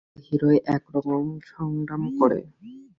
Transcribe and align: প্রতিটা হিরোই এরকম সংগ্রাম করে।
প্রতিটা 0.03 0.25
হিরোই 0.27 0.57
এরকম 0.67 1.23
সংগ্রাম 1.51 2.03
করে। 2.19 2.39